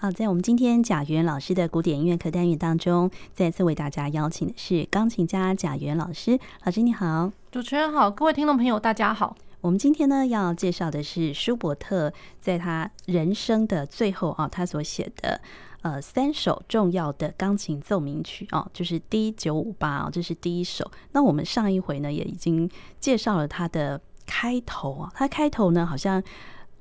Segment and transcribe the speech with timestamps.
[0.00, 6.38] 好，在我们今天贾元老师的古典音乐课单元当中，再次为大家邀请的是钢琴家贾元老师。
[6.64, 9.36] 老师你好，主持人好，各位听众朋友大家好。
[9.60, 15.40] 我们今天呢要介绍的是舒伯特在他人生的最后啊，他所写的
[15.82, 20.88] 呃三首重要的钢琴奏鸣曲哦，就是 D 九五八啊，这是第一首。
[21.10, 22.70] 那我们上一回呢也已经
[23.00, 26.22] 介绍了他的开头啊，他开头呢好像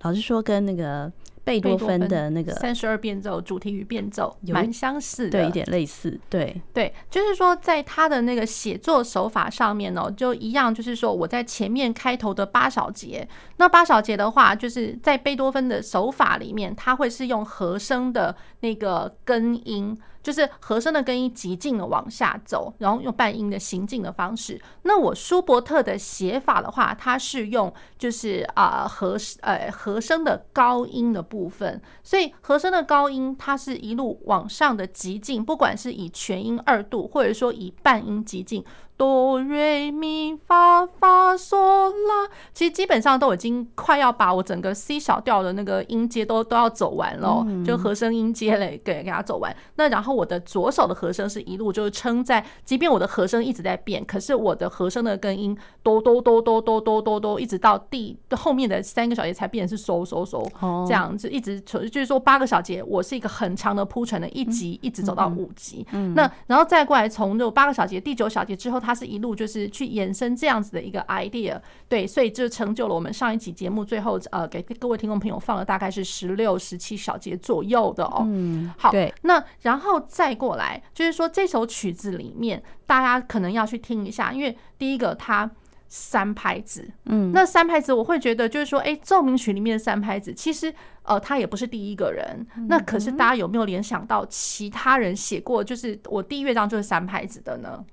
[0.04, 1.12] 老师说跟那个。
[1.48, 19.98] 贝多芬的那个三十二变奏主题与变奏蛮相似的，对，一点类似，对对，就是说在他的那个写作手法上面呢，就一样，就是说我在前面开头的八小节，那八小节的话，就是在贝多芬的手法里面，他会是用和声的那个根音。
[20.22, 24.62] 就是和声的根音极进的往下走，然后用半音的行进的方式。
[24.84, 38.64] 那我舒伯特的写法的话，它是用就是啊和呃和声的高音的部分，所以和声的高音它是一路往上的极进，不管是以全音二度，或者说以半音极进。
[38.98, 41.56] 哆瑞咪发发嗦
[41.90, 49.56] 啦，其实基本上都已经快要把我整个 C 小调的那个音阶都都要走完了，就和声音阶嘞，给给它走完。
[49.76, 60.44] 那然后我的左手的和声是一路就是撑在，即便我的和声一直在变，可是我的和声的根音哆哆哆哆哆哆哆哆，一直到第后面的三个小节才变成是嗦嗦嗦，
[60.88, 68.82] 这样子一直就是说八个小节，我是一个很长的铺陈的一级一直走到五级，那然后再过来从这八个小节第九小节之后。
[68.88, 78.22] 它是一路就是去延伸这样子的一个 idea，对，所以就成就了我们上一集节目最后呃给各位听众朋友放了大概是十六、十七小节左右的哦。
[78.26, 85.52] 嗯，好，对，那然后再过来就是说这首曲子里面大家可能要去听一下，因为第一个它
[85.90, 97.84] 三拍子，嗯，那三拍子我会觉得就是说，哎，奏鸣曲里面的三拍子其实呃他也不是第一个人，那可是大家有没有联想到其他人写过就是我第一乐章就是三拍子的呢？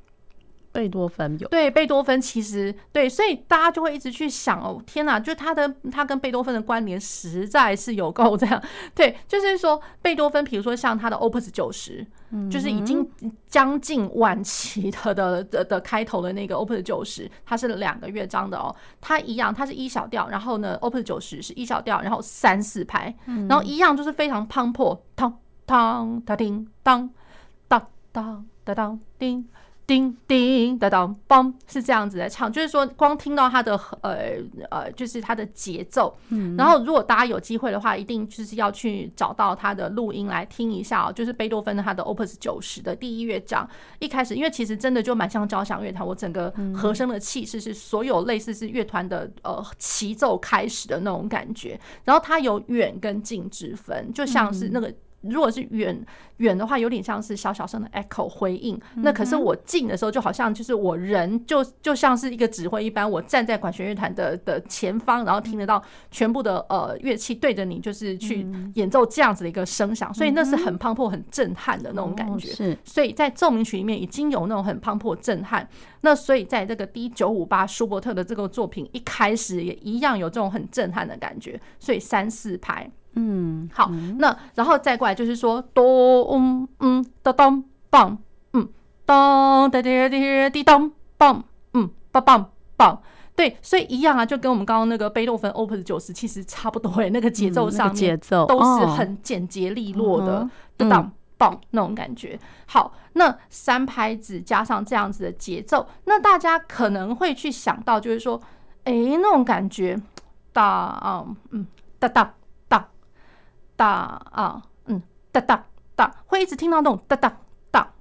[0.75, 8.61] 贝多芬有对贝多芬其实对，所以大家就会一直去想哦，天哪，就他的他跟贝多芬的关联实在是有够这样。
[8.93, 12.05] 对，就是说贝多芬，比如说像他的 Opus 九十，
[12.51, 13.09] 就是已经
[13.47, 23.15] 将近晚期的 的的的开头的那个 Opus 九十，它是两个乐章的哦，它一样，它是一小调，然后呢 Opus 九十是一小调，然后三四拍，
[23.49, 27.09] 然后一样就是非常磅礴，当当哒叮当
[27.69, 29.49] 当当哒当叮。
[29.87, 34.37] 叮叮哒当梆是这样子在唱，就是说光听到它的呃
[34.71, 36.17] 呃，就是它的节奏。
[36.57, 41.13] 然后如果大家有机会的话，一定就是要去找到它的录音来听一下哦。
[41.13, 43.69] 就是贝多芬的他的 Opus 九十的第一乐章，
[43.99, 51.79] 一开始因为其实真的就蛮像交响乐团，我整个和声的气势是所有类似是乐团的呃齐奏开始的那种感觉。
[52.05, 54.93] 然后它有远跟近之分，就像是那个。
[55.29, 56.05] 如果是远
[56.39, 58.81] 远的话，有点像是小小声的 echo 回应。
[58.97, 70.13] 那可是我近的时候，就好像就是我人就就像是一个指挥一般，我站在管弦乐团的的前方，然后听得到全部的呃乐器对着你，就是去演奏这样子的一个声响。
[70.13, 72.49] 所以那是很磅礴、很震撼的那种感觉。
[72.49, 75.69] 是，所以在奏鸣曲里面已经有那种很磅礴、震撼。
[76.01, 81.61] 那所以在这个 D 九五八舒伯特的这个作品一开始也一样有这种很震撼的感觉。
[81.79, 82.91] 所以三四拍。
[83.15, 88.19] 嗯，好，那然后再过来就是说哆嗯嗯哒当棒
[88.53, 88.69] 嗯
[89.05, 91.45] 当哒滴滴滴当棒
[91.75, 93.03] 嗯棒棒棒，
[93.37, 102.39] 对，所以一样啊，就跟我们刚刚那个贝多芬 Opus 九十其实差不多诶，那个节奏上面节奏都是很简洁利落的哒当棒那种感觉。
[102.67, 108.41] 好，那三拍子加上这样子的节奏，那大家可能会去想到就是说，
[108.85, 110.01] 哎，那种感觉
[110.53, 111.67] 哒啊嗯
[112.01, 112.35] 哒哒。
[113.77, 115.03] 哒啊，嗯，
[115.33, 115.65] 哒哒
[115.97, 117.37] 哒，会一直听到那种哒哒
[117.71, 117.93] 哒。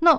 [0.00, 0.14] 那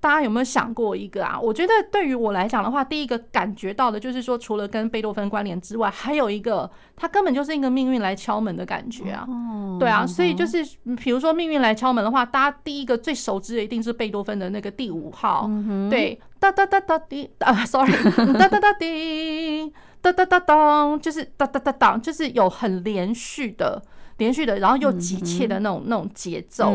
[0.00, 1.38] 大家有没有想过一个啊？
[1.40, 9.26] 我觉得对于我来讲的话，第一个感觉到的就是说，除了跟贝多芬关联之外，还有一个，它根本就是一个命运来敲门的感觉啊。
[9.80, 10.64] 对啊，所以就是
[10.96, 15.50] 比如说命运来敲门的话，大家第一个最熟知的一定是贝多芬的那个第五号。
[15.90, 17.92] 对，哒哒哒哒滴啊，sorry，
[18.38, 23.82] 哒哒哒滴，哒哒哒当，就是哒哒哒当，就是有很连续的。
[24.18, 26.72] 连续的，然后又急切的那种那种节奏，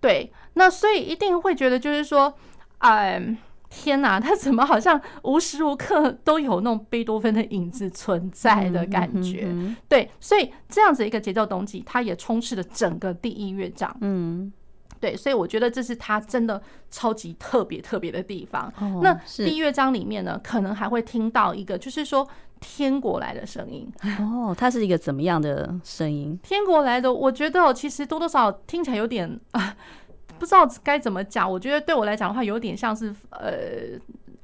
[0.00, 2.34] 对，那所以一定会觉得就是说，
[2.78, 3.36] 哎，
[3.70, 9.48] 天哪，他怎么好像无时无刻都有那种贝多芬的影子存在的感觉？
[9.88, 13.96] 对，所以这样子一个节奏东西，它也充斥了整个第一乐章。
[14.00, 14.52] 嗯，
[15.00, 16.60] 对，所以我觉得这是他真的
[16.90, 18.72] 超级特别特别的地方。
[19.00, 22.26] 那第一乐章里面呢，可能还会听到一个，就是说。
[22.66, 23.86] 天国来的声音。
[24.18, 26.38] 哦，它是一个怎么样的声音？
[26.42, 29.76] 天国来的，我觉得其实多多少少听起来有点啊，
[30.40, 31.50] 不知道该怎么讲。
[31.50, 33.52] 我觉得对我来讲的话，有点像是呃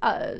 [0.01, 0.35] 呃。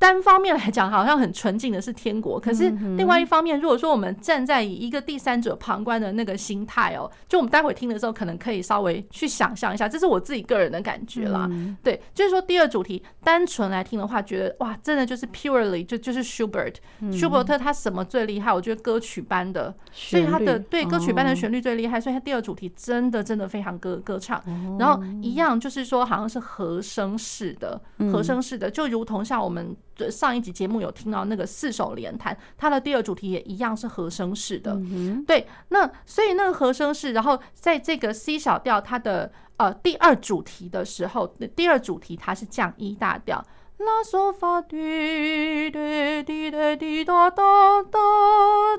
[0.00, 11.46] 单方面来讲，好像很纯净的是天国，可是另外一方面，如果说我们站在以一个第三者旁观的那个心态哦，就我们待会听的时候，可能可以稍微去想象一下，这是我自己个人的感觉啦。
[11.82, 16.76] 对，就是说第二主题单纯来听的话，觉得哇，真的就是 purely 就就是 Schubert，
[17.12, 18.50] 舒伯特他什么最厉害？
[18.50, 24.42] 我觉得歌曲般的，所以他的对歌曲般的旋律最厉害，所以他第二主题真的真的非常歌歌唱，
[24.78, 27.78] 然后一样就是说好像是和声式的，
[28.10, 29.76] 和声式的，就如同像我们。
[30.08, 34.78] 上一集节目有听到那个四手联弹，它的第二主题也一样是和声式的。
[35.26, 41.26] 对，那所以那个和声式，然后在这个 C 小调它的呃第二主题的时候，
[41.56, 43.44] 第二主题它是降一大调，
[43.78, 47.98] 拉嗦发滴滴滴滴滴哒哒哒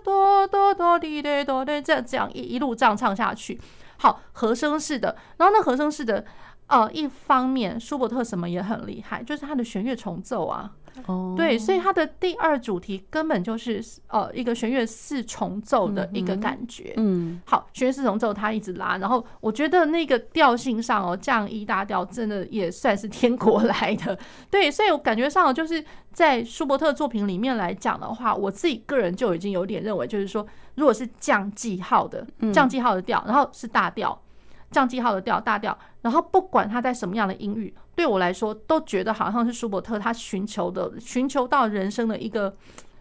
[0.03, 3.59] 哒哒哒滴滴哒哒，这这样一一路这样唱下去。
[3.97, 6.25] 好，和声式的，然后那和声式的，
[6.67, 10.71] 呃，一方面舒伯特什么也很厉害，就是他的弦乐重奏啊。
[11.05, 16.93] 哦，对，所以它的第二主题根本就是呃一个弦乐四重奏的一个感觉。
[16.97, 24.17] 嗯，好，弦乐四重奏它一直拉，然后我觉得那个调性上哦，降一大调真的也算是天国来的。
[24.49, 30.45] 对，所以我感觉上就是在舒伯特作品里面来讲的话，我自己个人就已经有点认为，就是说，
[30.75, 34.21] 如果是降记号的降记号的调，然后是大调。
[34.69, 42.55] 降记号的调大调，然后不管它在什么样的音域，对我来说都觉得好像是舒伯特他寻求的，寻求到人生的一个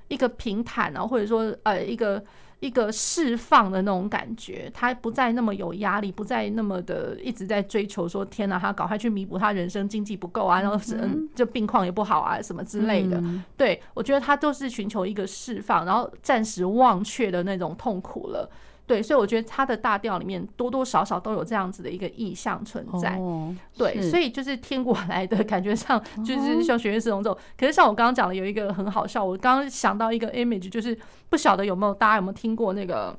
[0.09, 2.23] 一个平坦啊，或者说呃一个
[2.59, 13.23] 一个释放的那种感觉，他不再那么有压力，不再那么的一直在追求说天哪，他赶快去弥补他人生经济不够啊，然后嗯就病况也不好啊什么之类的。
[13.57, 18.51] 对，我觉得他都是寻求一个释放，然后暂时忘却的那种痛苦了。
[18.91, 23.15] 对，所以我觉得他的大调里面多多少少都有这样子的一个意象存在。
[23.19, 27.33] 哦、对，所以就是听过来的感觉上，就是像弦乐四重奏。
[27.57, 30.99] 可是像我刚刚讲的，有一个很好笑，我刚刚想到一个 image，就是
[31.29, 33.17] 不晓得有没有大家有没有听过那个？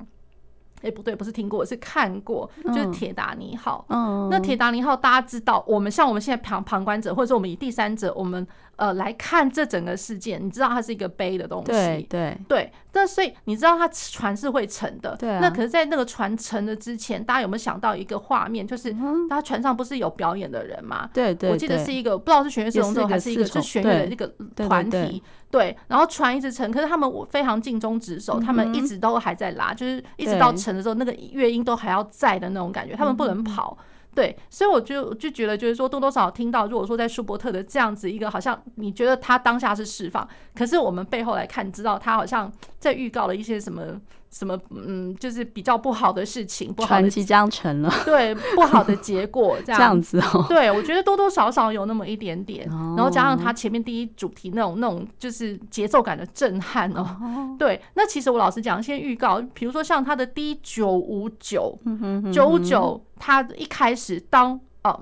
[0.82, 3.82] 哎，不对，不是听过，是看过，就是铁达尼号。
[3.88, 8.46] 嗯，那铁达尼号大家知道，我们像我们现在旁旁观者，或者说我们以第三者，我们。
[8.82, 12.72] 呃，来看这整个事件，你知道它是一个悲的东西，对对对。
[12.94, 15.38] 那所以你知道它船是会沉的，对、啊。
[15.40, 18.66] 那可是，在那个船沉的之前，大家有没有想到一个画面？
[18.66, 18.92] 就是
[19.30, 21.08] 他船上不是有表演的人吗？
[21.14, 21.50] 对对。
[21.50, 24.26] 我记得是一个不知道是弦乐四重奏还是一个是弦乐的一个
[24.56, 25.76] 团体，对。
[25.86, 33.78] 然后船一直沉，可是他们非常尽忠职守，他们一直都还在拉，就是一直到沉的时候，那个乐音都还要在的那种感觉，他们不能跑。
[34.14, 44.00] 对，所以我就就觉得，就是说多多少少听到，如果说在舒伯特的这样子一个，好像你觉得他当下是释放，可是我们背后来看，知道他好像在预告了一些什么。
[44.32, 50.46] 什么嗯，就是比较不好的事情，不好的即将成了，对，不好的结果 这样，这样子哦。
[50.48, 57.06] 对，我觉得多多少少有那么一点点，然后加上他前面第一主题那种那种就是节奏感的震撼哦。
[57.58, 61.78] 对，那其实我老实讲，先预告，比如说像他的 D 九五九，
[62.32, 64.98] 九五九，他一开始当啊。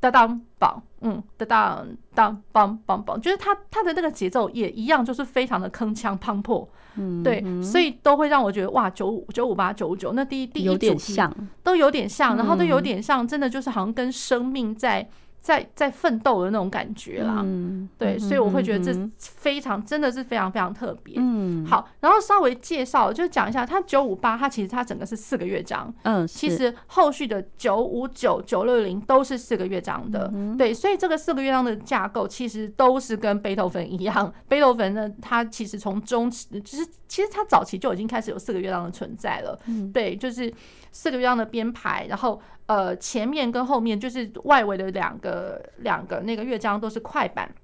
[0.00, 6.66] 哒当棒，嗯，当当当棒棒棒，就是他他的那个节奏也一样，就是非常的铿锵磅礴，
[6.96, 11.16] 嗯，对，所以都会让我觉得哇，九五九五八九五九，那第一第一主题
[11.62, 15.08] 都有点像，然后都有点像，真的就是好像跟生命在。
[15.44, 21.16] 在在奋斗的那种感觉啦，嗯、对，所以我会觉得这非常真的是非常非常特别。
[21.18, 34.32] 嗯，好，然后稍微介绍就讲一下，它九五八它其实它整个是四个乐章，嗯，其实后续的九五九九六零都是四个乐章的，嗯、对，所以这个四个乐章的架构其实都是跟贝多芬一样。
[34.48, 40.50] 贝多芬呢，他其实从中期其实其实他早期就已经开始有四个乐章的存在了，嗯，对，就是
[40.90, 42.40] 四个乐章的编排，然后。
[42.66, 47.54] 呃，前面跟后面就是外围的两个两个那个乐章都是快板，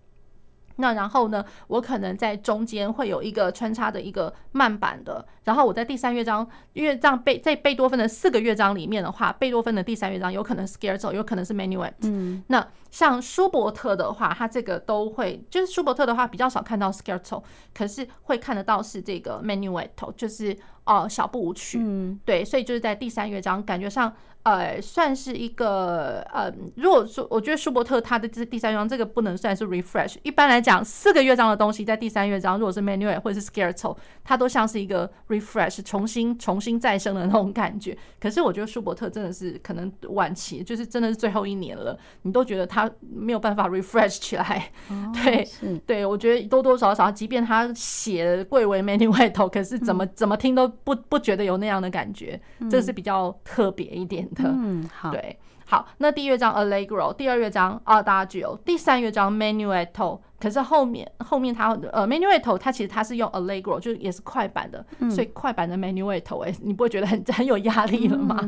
[0.77, 17.43] 那然后呢，我可能在中间会有一个穿插的一个慢板的，然后我在第三乐章，因为这样贝在贝多芬的四个乐章里面的话，贝多芬的第三乐章有可能 Scherzo，有可能是 m a n u e t 嗯，那像舒伯特的话，他这个都会，就是舒伯特的话比较少看到 Scherzo，
[17.75, 24.13] 可是会看得到是这个 Menuet，就是哦小步舞曲，嗯，对，所以就是在第三乐章感觉上。
[24.43, 30.17] 呃，算是一个呃，如果说我觉得舒伯特他的这第三乐章这个不能算是 refresh。
[30.23, 33.95] 一般来讲，四个乐章的东西在第三乐章，如果是 Menuet 或者是 Scherzo，
[34.25, 37.95] 它都像是一个 refresh，重新重新再生的那种感觉。
[38.19, 44.71] 可是我觉得舒伯特真的是可能晚期，就是真的是最后一年了，你都觉得他他没有办法 refresh 起来。
[44.89, 45.49] 哦、对，
[45.87, 54.45] 对我觉得多多少少，即便他写贵为 menuetto，可是怎么、嗯、怎么听都不不觉得有那样的感觉，嗯、这是比较特别一点的。
[54.45, 60.21] 嗯，好，对，好，那第一乐章 allegro，第二乐章 adagio，第三乐章 menuetto。
[60.41, 68.41] 可是后面后面它呃 menuetto 它其实它是用 allegro 就也是快板的，嗯、所以快板的 menuetto 哎，你不会觉得很 很有压力了吗？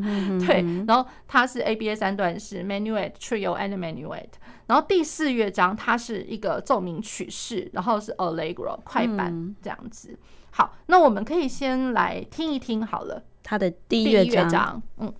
[0.46, 4.25] 对，然后它是 ABA 三段式 menuet trio and menuet，
[4.66, 10.08] 然后第四乐章它是一个奏鸣曲式，然后是 allegro 快板这样子。
[10.12, 10.18] 嗯、
[10.50, 15.12] 好，那我们可以先来听一听好了，它的第一乐章，嗯。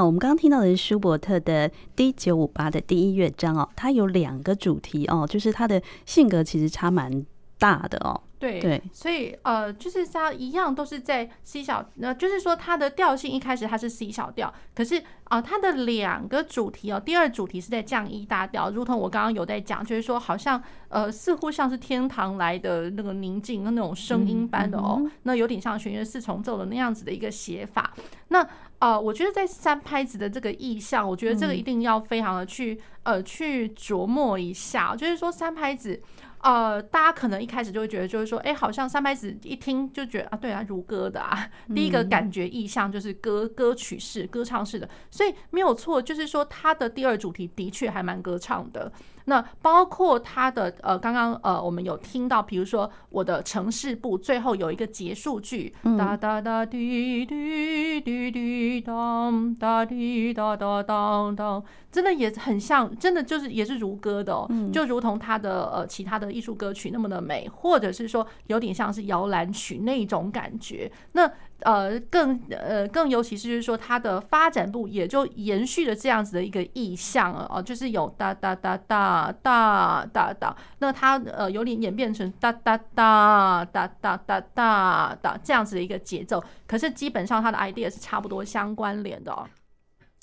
[0.00, 7.22] 好，我们刚刚听到的是舒伯特的 D 九五八的第一乐章哦，它有两个主题哦，就是他的性格其实差蛮
[7.58, 8.18] 大的哦。
[8.38, 27.92] 对对，所以呃，就是它一样都是在 C 小，那就是说它的调性一开始它是 C 小调，可是啊、呃，它的两个主题哦，第二主题是在降一大调，如同我刚刚有在讲，就是说好像呃，似乎像是天堂来的那个宁静的那种声音般的哦，嗯、那有点像弦乐四重奏的那样子的一个写法。
[28.28, 28.48] 那啊、
[28.80, 36.02] 呃，我觉得在三拍子的这个意象，我觉得这个一定要非常的去呃去琢磨一下，就是说三拍子。
[36.42, 48.90] 呃，大家可能一开始就会觉得，就是说，哎，好像三拍子一听就觉得啊，对啊，如歌的啊，第一个感觉意象就是歌歌曲式、歌唱式的，所以没有错，就是说它的第二主题的确还蛮歌唱的。
[49.26, 70.90] 那包括它的呃，刚刚呃，我们有听到，比如说我的城市部最后有一个结束句，哒哒哒滴滴滴滴当哒滴哒哒当当，真的也很像，真的就是也是如歌的哦，就如同他的呃其他的艺术歌曲那么的美，或者是说有点像是摇篮曲那种感觉。
[71.12, 71.30] 那
[71.62, 79.00] 呃，更呃更尤其是就是说它的发展部也就延续了这样子的一个意象啊，哦，就是有哒哒哒哒。
[79.42, 89.46] 哒哒哒，那它呃有点演变成哒哒哒哒哒哒哒哒这样子的一个节奏，可是基本上它的 idea 是差不多相关联的哦。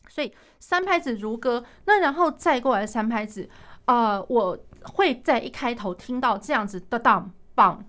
[0.07, 3.49] 所以三拍子如歌，那然后再过来三拍子，
[3.85, 7.83] 呃，我会在一开头听到这样子的当棒。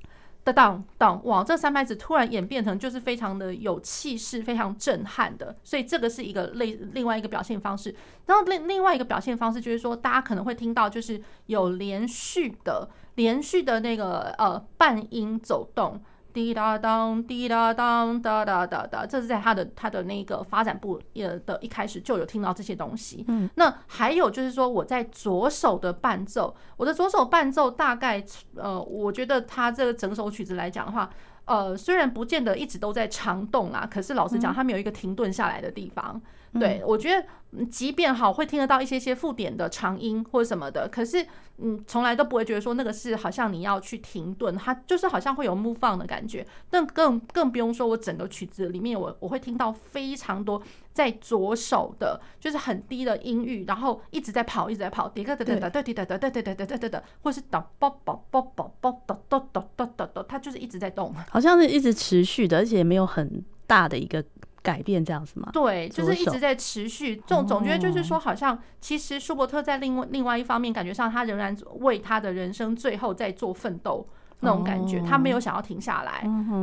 [0.52, 7.94] 当当哇，这三拍子突然演变成就是非常的有气势、非常震撼的，所以这个是一个类另外一个表现方式。
[8.26, 16.00] 然后另另外一个表现方式就是说，大家可能会听到就是有连续的、连续的那个呃半音走动。
[16.32, 23.24] 滴答当，滴答当，哒哒哒哒，这是在他的他的那个发展部呃的一开始就有听到这些东西。
[23.28, 28.24] 嗯，那还有就是说我在左手的伴奏，我的左手伴奏大概
[28.56, 31.10] 呃，我觉得他这个整首曲子来讲的话，
[31.46, 36.20] 呃，虽然不见得一直都在长动啊，可是老实讲，他没有一个停顿下来的地方。
[36.52, 37.26] 对，我觉得
[37.66, 41.26] 即便好会听得到一些些附点的长音或者什么的，可是
[41.58, 46.46] 嗯，从来都不会觉得说那个是好像你要去停顿，它就是好像会有 move on 的感觉。
[46.70, 64.24] 但更更不用说我整个曲子里面，我我会听到非常多在左手的，就是很低的音域，然后一直在跑，一直在跑，滴个哒哒哒哒滴哒哒哒哒哒哒哒哒，或是哒啵啵啵啵啵哒哒哒哒哒哒，它就是一直在动，好像是一直持续的，而且没有很大的一个。
[64.62, 65.50] 改变这样子吗？
[65.52, 67.16] 对，就是一直在持续。
[67.26, 74.06] 总总觉得就是说，好像其实舒伯特在另外另外一方面，感觉上他仍然为他的人生最后在做奋斗。
[74.40, 76.22] 那种感觉，他没有想要停下来，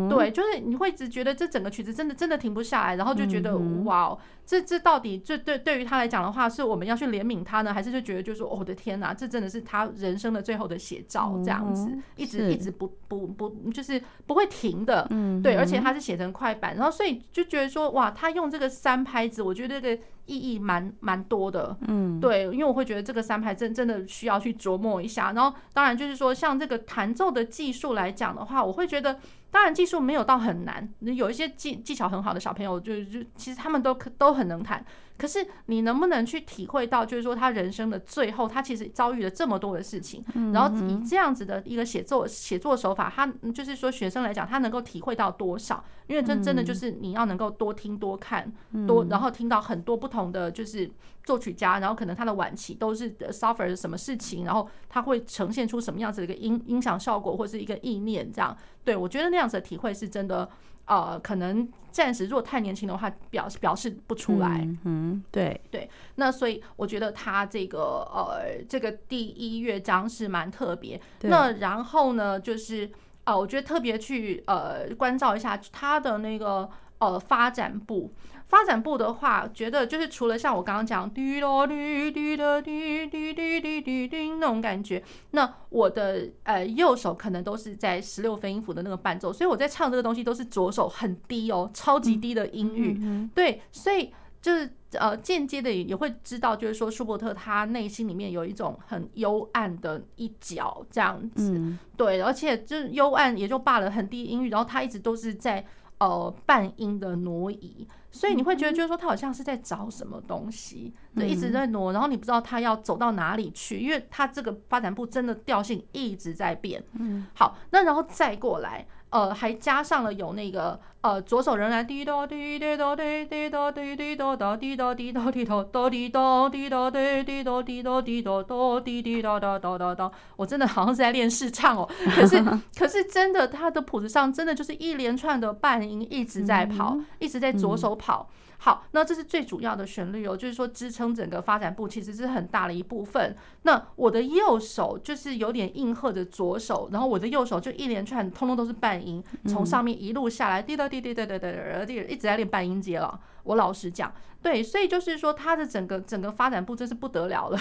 [0.10, 20.02] 对，就是你会一直觉得这整个曲子真的真的停不下来，然后就觉得哇，这这到底这对对于他来讲的话，是我们要去怜悯他呢，还是就觉得就是说，我的天哪，这真的是他人生的最后的写照，这样子，一直一直不不不，就是不会停的，嗯对，而且他是写成快板，然后所以就觉得说，哇，他用这个三拍子，我觉得这个。
[20.28, 25.32] 意义蛮蛮多的，嗯，对，因为我会觉得这个三拍真真的需要去琢磨一下。
[25.34, 29.20] 然后，当然就是说，像这个弹奏的技术来讲的话，我会觉得，
[29.56, 34.86] 当然技术没有到很难，有一些技技巧很好的小朋友，就就其实他们都都很能弹。
[35.18, 40.24] 可是你能不能去体会到，就是说他人生的最后，他其实遭遇了这么多的事情，
[40.54, 45.84] 然后以这样子的一个写作写作手法，他就是说学生来讲，他能够体会到多少？
[46.08, 48.52] 因为这真的就是你要能够多听多看
[48.86, 50.92] 多，然后听到很多不同的就是
[51.24, 58.56] 作曲家，然后可能他的晚期都是 suffer 什么事情，然后他会呈现出什么样子的一个音音响效果或是一个意念，这样。
[58.84, 60.50] 对我觉得那样子的体会是真的。
[60.86, 64.60] 呃，可能暂时如果太年轻的话，表表示不出来。
[64.62, 65.90] 嗯，嗯，对对。
[66.16, 71.00] 那所以我觉得他这个呃，这个第一乐章是蛮特别。
[71.22, 72.92] 那然后呢，就是
[73.24, 76.70] 呃，我觉得特别去呃关照一下他的那个
[77.00, 78.14] 呃发展部。
[78.46, 93.28] 发展部的话，觉得就是除了像我刚刚讲滴答滴滴答滴滴滴滴滴滴那种感觉，那我的呃右手可能都是在十六分音符的那个伴奏，所以我在唱这个东西都是左手很低哦，超级低的音域。
[93.34, 101.60] 对，所以就是呃间接的也会知道，就是说舒伯特他内心里面有一种很幽暗的一角这样子。
[101.98, 105.66] 对，而且就是幽暗也就罢了，很低音域，然后他一直都是在
[106.00, 107.88] 呃半音的挪移。
[108.12, 116.82] 所以你会觉得，就是说他好像是在找什么东西，对，一直在挪，然后你不知道他要走到哪里去，因为他这个发展部真的调性一直在变。
[116.94, 132.44] 嗯，好，那然后再过来，呃，还加上了有那个呃，左手仍然滴答滴滴答滴滴答滴滴答答滴答滴答滴答答滴答滴答滴滴答滴答滴答答滴滴答答答答答，我真的好像是在练试唱哦，可是
[132.78, 138.30] 可是真的，它的谱子上真的就是一连串的半音一直在跑，一直在左手跑。
[138.66, 143.36] 好，那这是最主要的旋律哦，就是说支撑整个发展部其实是很大的一部分。
[143.62, 153.20] 那我的右手就是有点应和着左手，然后我的右手就一连串通通都是半音，从上面一路下来，滴答滴滴答答答答，一直在练半音阶了。
[153.44, 157.60] 我老实讲，对，所以就是说它的整个整个发展部真是不得了了，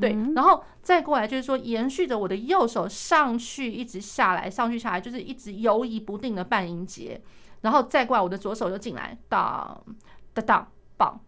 [0.00, 0.16] 对。
[0.34, 7.20] 然后再过来就是说延续着我的右手上去，一直下来，上去下来，就是一直游移不定的半音节，
[7.60, 9.78] 然后再过来我的左手就进来，当。
[10.36, 11.20] 哒当棒，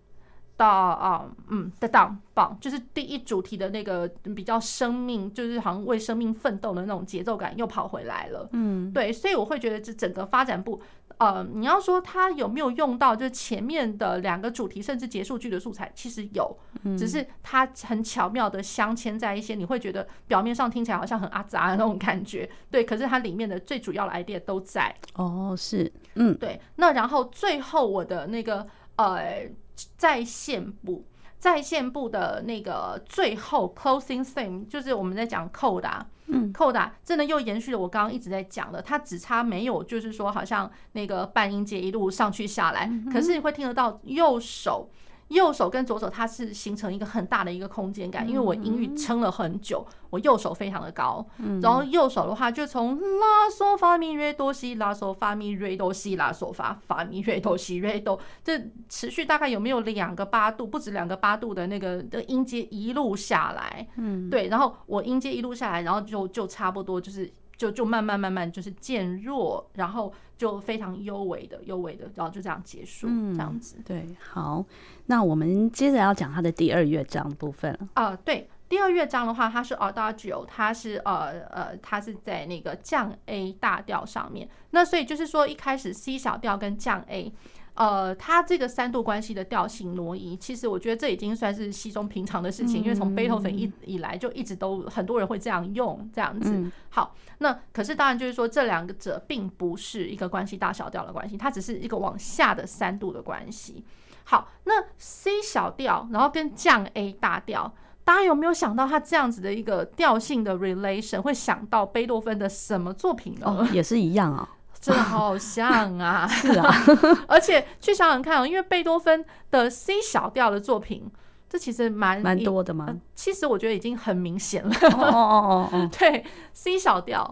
[0.56, 8.48] 到啊嗯，哒当棒，就是第一主题的那个比较生命，就是好像为生命奋斗的那种节奏感又跑回来了。
[8.52, 10.80] 嗯，对，所以我会觉得这整个发展部，
[11.18, 16.56] 呃，你要说它有没有用到，就是前面的两个主题甚至结束句的素材，其实有，
[16.98, 24.94] 只是它很巧妙的镶嵌在一些，你会觉得表面上听起来好像很阿杂的那种感觉，对，可是它里面的最主要的 idea 都在。
[25.14, 28.66] 哦，是，嗯，对，那然后最后我的那个。
[28.98, 29.50] 呃，
[29.96, 31.04] 在线部，
[31.38, 44.90] 在线部的那个最后 closing theme，就是我们在讲 coda，嗯，coda 真的又延续了我刚刚一直在讲的，它只差没有，就是说好像那个半音阶一路上去下来，可是你会听得到右手。
[45.28, 51.26] 右手跟左手，它是形成一个很大的一个空间感，因为我音域撑了很久，我右手非常的高，
[51.62, 67.30] 然后右手的话就从拉索发咪瑞哆西拉索发咪瑞哆西拉索发发咪瑞哆西瑞哆，这持续大概有没有两个八度，不止两个八度的那个的音阶一路下来，嗯，对，然后我音阶一路下来，然后就就差不多就是。
[67.58, 73.76] 就就慢慢慢慢就是渐弱，然后就非常幽微的幽微的，然后就这样结束，嗯、这样子。
[73.84, 74.64] 对，好，
[75.06, 77.88] 那我们接着要讲它的第二乐章部分了。
[77.94, 84.48] 啊、呃，对，第二乐章的话，它是 Adagio，它是呃呃，它是在那个降 A 大调上面。
[84.70, 87.32] 那所以就是说，一开始 C 小调跟降 A。
[87.78, 96.60] 呃，它这个三度关系的调性挪移，其实我觉得这已经算是稀松平常的事情，因为从贝多芬一以来就一直都很多人会这样用这样子。
[96.88, 103.84] 好，那可是当然就是说，这两个者并不是一个关系大小调的关系，它只是一个往下的三度的关系。
[104.24, 113.42] 好，那 C 小调，然后跟降 A 大调，大家有没有想到它这样子的一个调性的 relation，会想到贝多芬的什么作品呢？
[113.46, 114.56] 哦，也是一样啊。
[114.80, 116.72] 真的好像啊， 是啊，
[117.26, 121.10] 而且去想想看哦，因为贝多芬的 C 小调的作品，
[121.48, 122.96] 这其实蛮蛮多的嘛、呃。
[123.14, 124.74] 其实我觉得已经很明显了。
[124.92, 127.22] 哦哦哦哦， 对，C 小调，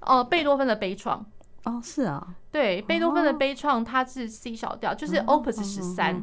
[0.00, 1.20] 哦、呃，贝多芬的悲怆。
[1.64, 6.20] 哦，是啊，对，贝多芬的悲怆，它是 C 小调，就是 Opus 十三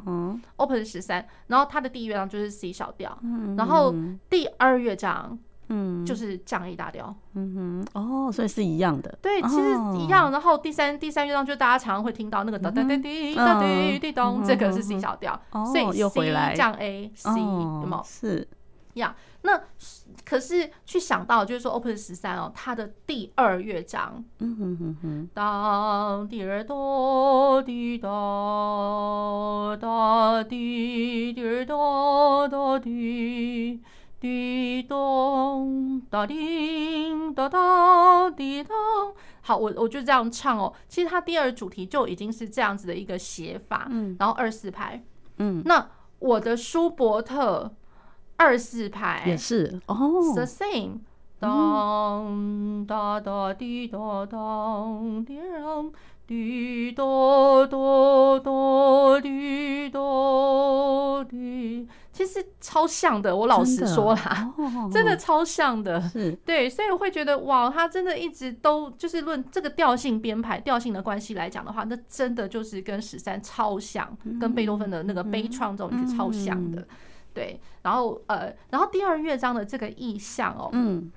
[0.57, 3.17] ，Opus 十三，然后它的第一乐章就是 C 小调，
[3.57, 3.95] 然后
[4.29, 5.39] 第二乐章。
[5.69, 10.31] 嗯，就是降 A 大调，嗯哼，哦，所以是一样的，对，其实一样。
[10.31, 18.03] 然后第三第三乐章就大家常常会听到那个哒哒哒滴哒滴滴咚，这个是 C 小调，所以 C 降 A C 有没有？
[18.03, 18.47] 是。
[18.95, 19.15] 呀。
[19.41, 19.57] 那
[20.25, 28.09] 可是去想到就是说 Open 十三哦，它的第二乐章，嗯哼哼哼，当滴儿哆滴哒
[29.79, 33.81] 哒滴滴儿哆哒滴。
[34.19, 38.75] 滴咚哒叮哒哒滴咚，
[39.41, 40.73] 好，我我就这样唱哦。
[40.87, 45.01] 其实它第二主题就已经是这样子的一个写法，嗯，然后二四拍，
[45.37, 47.73] 嗯，那我的舒伯特
[48.35, 49.79] 二四拍也是。
[49.87, 49.95] 哦
[50.35, 50.99] ，the same，
[51.39, 55.93] 当哒哒滴哒当滴咚。
[56.29, 61.87] 滴哆哆哆滴哆滴，
[62.19, 63.33] 其实超像的。
[63.33, 64.53] 我老实说啦，
[64.91, 66.01] 真的超像的。
[66.09, 76.85] 是，对，所以我会觉得哇，他真的一直都就是论这个调性编排、调性的关系来讲的话，那真的就是跟十三超像，跟贝多芬的那个悲怆这种是超像的。
[77.33, 81.09] 对，然后呃，然后第二乐章的这个意象哦，嗯。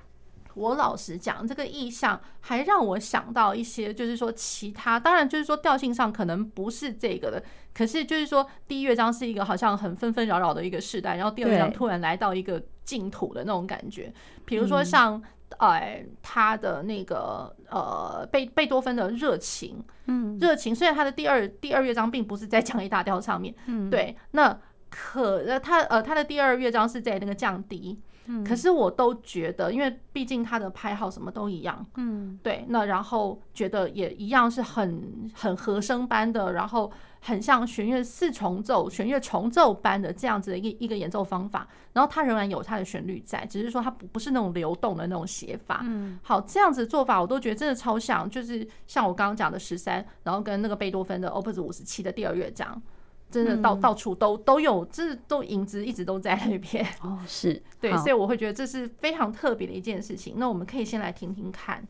[0.54, 7.42] 我老实讲，这个意象还让我想到一些，就是说其他，当然就是说调性上可能不是这个的，
[7.74, 14.12] 可是就是说第一乐章是一个好像很纷纷扰扰的一个时代，然后第二乐章突然来到一个净土的那种感觉。
[14.44, 15.22] 比如说像
[15.58, 24.58] 呃他的那个呃贝贝多芬的热情，嗯，热情虽然他的第二第二乐章并不是在降 A 大调上面，嗯，对，那
[24.90, 27.98] 可呃他呃他的第二乐章是在那个降 D。
[28.26, 52.80] 嗯，可是我都觉得，因为毕竟他的拍号什么都一样，嗯，对，那然后觉得也一样是很很和声般的，然后很像弦乐四重奏、弦乐重奏般的这样子的一个一个演奏方法，然后它仍然有它的旋律在，只是说它不不是那种流动的那种写法，嗯，好，这样子做法我都觉得真的超像，就是像我刚刚讲的十三，然后跟那个贝多芬的 Opus 五十七的第二乐章。
[53.32, 60.34] 真的到到处都都有，这都影子一直都在那边哦，是对，所以我会觉得这是非常特别的一件事情。
[60.36, 61.82] 那我们可以先来听听看。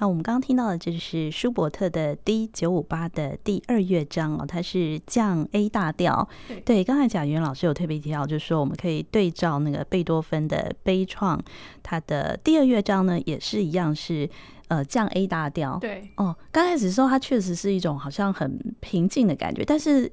[0.00, 6.28] 好，我们刚刚听到的就是舒伯特的 D 九五八的第二乐章哦，它是降 A 大调。
[6.64, 11.36] 对，刚才贾云老师有特别提到，就是说我们可以对照那个贝多芬的悲怆，
[11.82, 14.30] 它的第二乐章呢也是一样是
[14.68, 15.76] 呃降 A 大调。
[15.80, 20.12] 对，哦，刚开始的时候它确实是一种好像很平静的感觉，但是。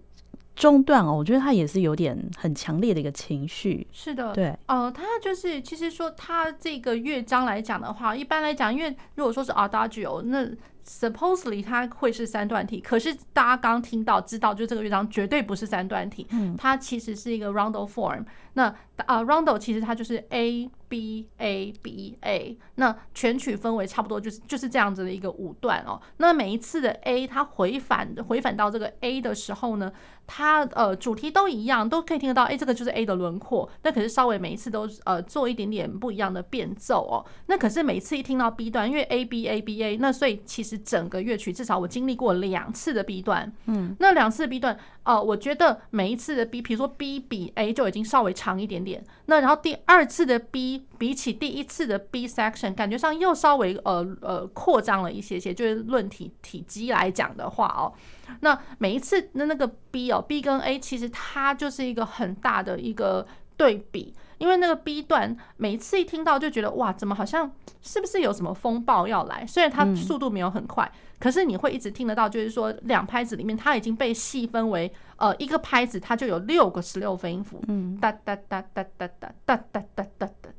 [0.55, 3.85] 中段哦，我觉得他也是有点很强烈的一个情绪。
[3.91, 10.49] 是的，对，呃，他就是其实说他这个乐章来讲的话，一般来讲，因为如果说是 Adagio，那
[10.85, 18.23] supposedly 它会是三段体，可是大家刚听到知道，就这个乐章绝对不是三段体，嗯，它其实是一个 rondo form。
[18.53, 26.01] 那啊，rondo 其实它就是 A B A B A，那全曲分为差不多就是就是这样子的一个五段哦。
[26.19, 29.91] 那每一次的 A 它回返回返到这个 A 的时候呢，
[30.25, 33.69] 它呃主题都一样，都可以听得到，哎，这个就是 A 的轮廓。
[33.83, 37.25] 那可是稍微每一次都呃做一点点不一样的变奏哦。
[37.47, 44.79] 那可是每次一听到 B 段，因为 A B A B A，那所以其实整个乐曲至少我经历过两次的 B 段，嗯，那两次 B 段。
[45.03, 49.05] 呃，我觉得每一次的 B，比如说 B 比 A 就已经稍微长一点点。
[49.27, 57.93] 那然后第二次的 B 比起第一次的 B section，感觉上又稍微呃呃扩张了一些些，就是论体体积来讲的话哦。
[58.39, 63.27] 那每一次的那个 B 哦，B 跟 A 其实它就是一个很大的一个
[63.57, 69.45] 对比，因为那个 B 段每一次一听到就觉得哇，怎么好像是不是有什么风暴要来？
[69.45, 70.91] 虽然它速度没有很快。
[71.17, 80.49] 可是你会一直听得到，就是说两拍子里面，它已经被细分为呃一个拍子，它就有六个十六分音符，嗯，哒哒哒哒哒哒哒哒哒哒哒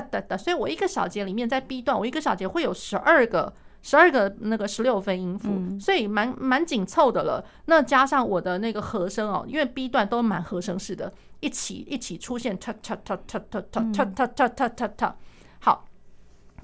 [0.00, 7.44] 哒哒哒，所以我一个小节里面在 B 段，我一个小节会有十二个十二个那个十六分音符，所以蛮蛮紧凑的了。
[7.66, 15.16] 那加上我的那个和声哦，因为 B 段都蛮和声式的，一起一起出现，哒哒哒哒哒哒哒哒哒哒哒，
[15.60, 15.84] 好。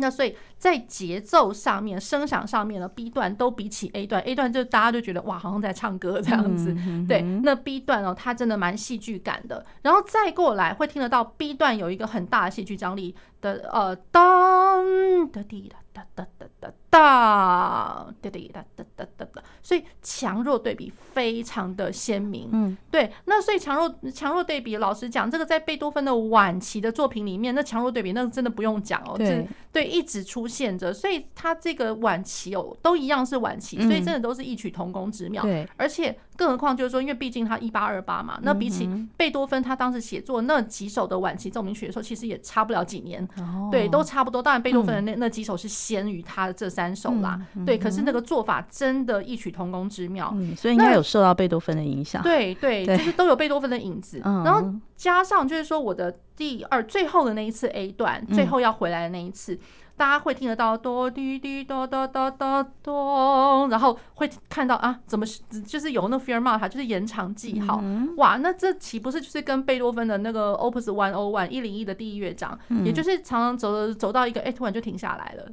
[0.00, 6.74] 那所以在节奏上面、声响上面呢，B 段都比起 A 段，A 段就大家就觉得哇，好像在唱歌这样子。
[7.06, 9.64] 对，那 B 段哦，它真的蛮戏剧感的。
[9.82, 15.70] 然后再过来会听得到 B 段有一个很大的戏剧张力的，呃，当的滴
[16.14, 16.74] 哒哒哒哒哒。
[16.90, 22.48] 哒哒哒哒哒哒哒，所以强弱对比非常的鲜明。
[22.52, 30.92] 嗯，对，那所以强弱强弱对比，老实讲，这个在贝多芬的晚期的作品里面，那强弱对比那真的不用讲哦，对，对，一直出现着。
[30.92, 35.42] 所以他这个晚期哦，都一样是晚期，所以真的都是异曲同工之妙。
[35.42, 43.26] 对，而且更何况就是说，因为毕竟他一八二八嘛，那比起贝多芬他当时写作那几首的晚期奏鸣曲的时候，其实也差不了几年。
[43.70, 44.42] 对，都差不多。
[44.42, 46.80] 当然，贝多芬的那那几首是先于他的这三。
[46.80, 52.22] 单手啦，对，可是那个做法真的异曲同工之妙，嗯，所以应该有受到贝多芬的影响。
[52.22, 54.18] 对对，就是都有贝多芬的影子。
[54.24, 54.64] 然后
[54.96, 56.10] 加上就是说，我的
[56.40, 59.60] 第二最后的那一次 A 段，最后要回来的那一次。
[59.94, 65.26] 大家会听得到哆滴滴哆哆哆哆哆，然后会看到啊，怎么
[65.66, 67.84] 就是有那 Fermata，就是延长记号，
[68.16, 75.46] 哇，那这岂不是就是跟贝多芬的那个 Opus One O One 一零一的第一乐章，也就是常常走走到一个哎，突然就停下来了，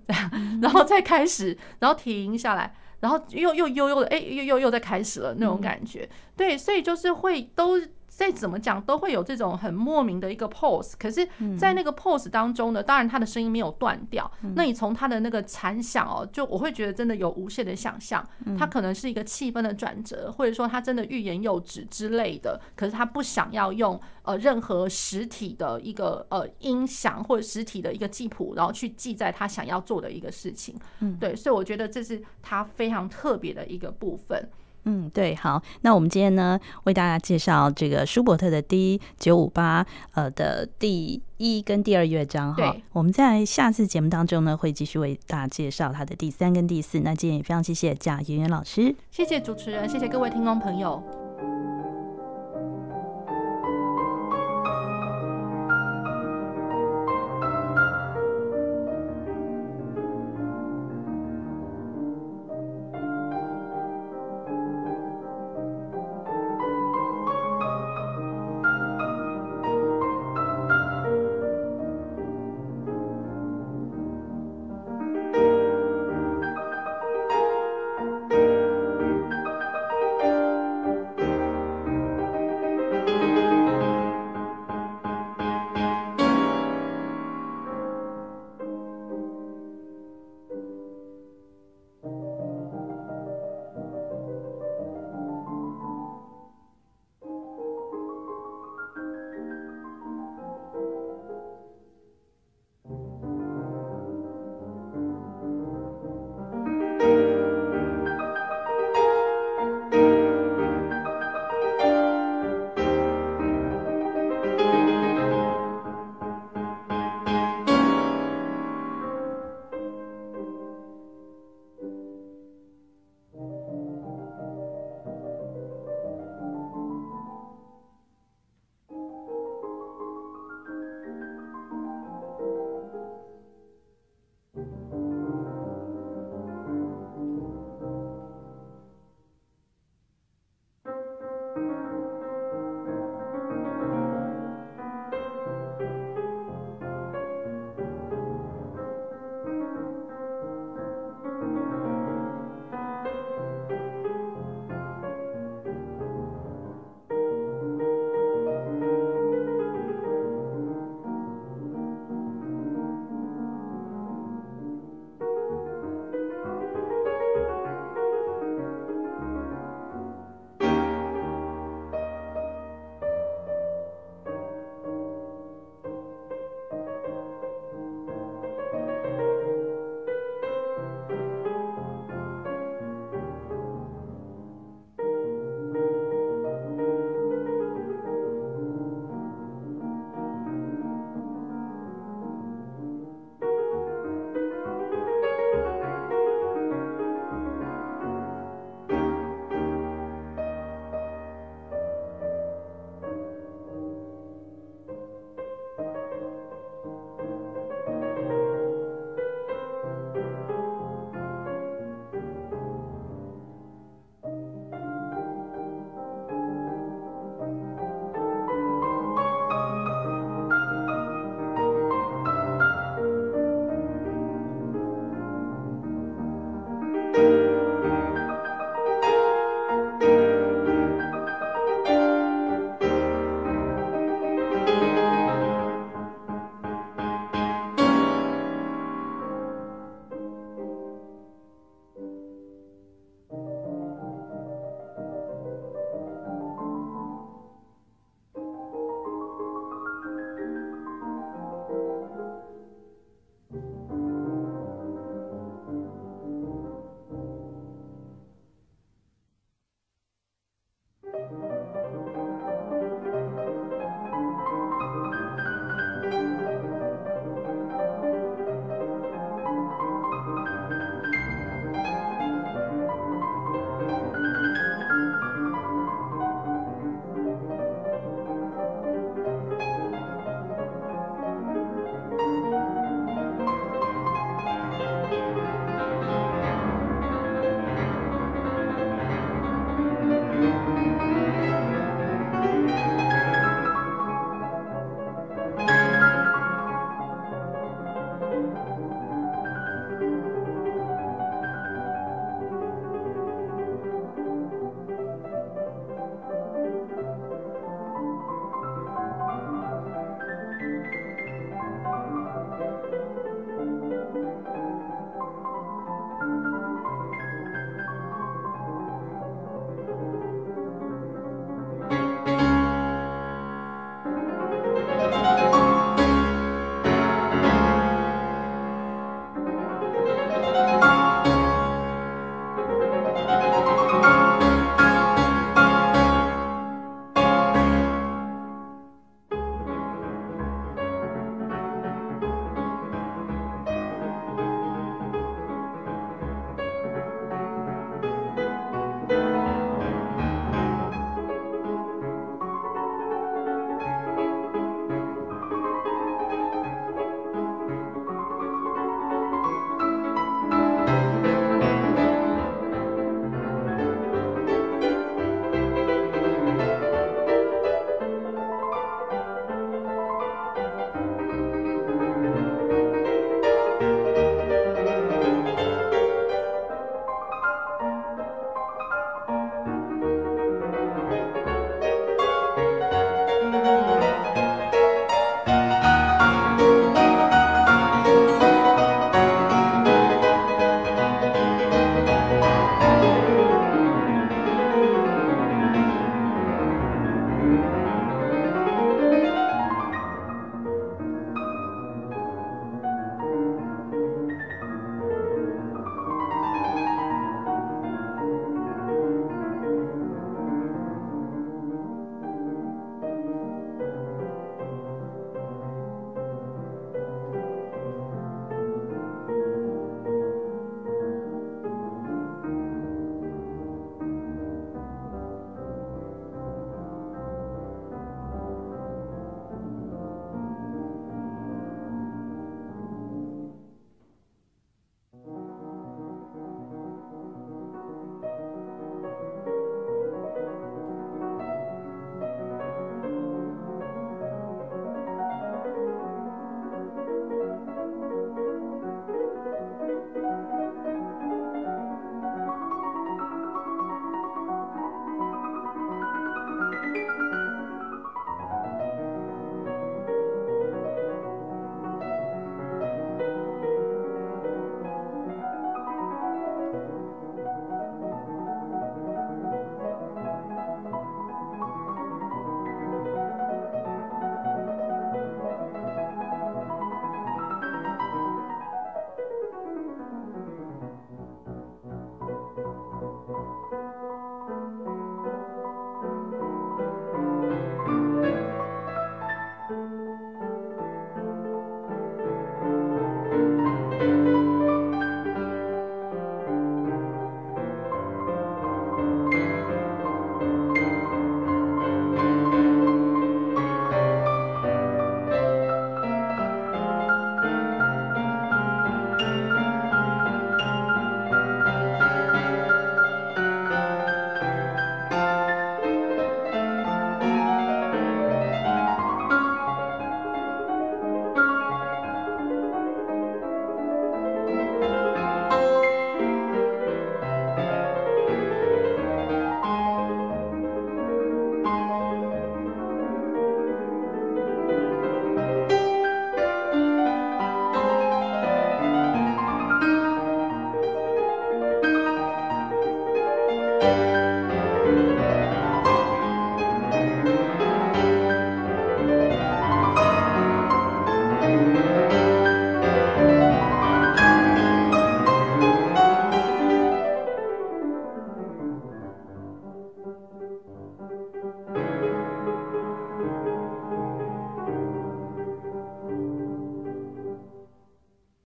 [0.62, 7.78] 然后再开始，然后停下来，然后又又悠悠的哎，又又又在开始了那种感觉，对，所以就是会都。
[8.18, 14.30] 再怎么讲都会有这种很莫名的一个 pose，可是，在那个 pose 当中呢，当然他的声音没有断掉。
[14.56, 22.60] 那你从他的那个残响哦，就我会觉得真的有无限的想象，他可能是一个气氛的转折，或者说他真的欲言又止之类的。
[22.76, 30.76] 可是他不想要用呃任何实体的一个呃音响或者实体的一个记谱，然后去记载他想要做的一个事情。
[31.02, 34.50] 嗯，对，所以我觉得这是他非常特别的一个部分。
[34.88, 42.74] 嗯，对，好，那我们今天呢，为大家介绍这个舒伯特的 D 九五八呃的第一跟第二乐章哈。
[42.94, 47.02] 我们在下次节目当中呢，会继续为大家介绍他的第三跟第四。
[47.02, 51.27] 那今天也非常谢谢贾圆圆老师，谢谢主持人，谢谢各位听众朋友。